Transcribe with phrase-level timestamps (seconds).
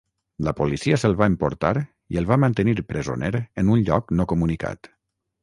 [0.45, 1.73] La policia se'l va emportar
[2.15, 4.93] i el va mantenir presoner en un lloc no comunicat.